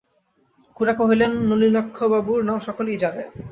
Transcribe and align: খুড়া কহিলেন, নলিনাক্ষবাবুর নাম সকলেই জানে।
খুড়া 0.77 0.93
কহিলেন, 0.93 1.31
নলিনাক্ষবাবুর 1.49 2.39
নাম 2.45 2.57
সকলেই 2.59 2.97
জানে। 2.97 3.23